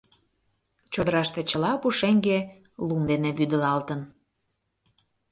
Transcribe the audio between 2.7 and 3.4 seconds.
лум дене